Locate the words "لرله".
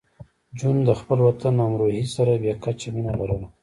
3.19-3.47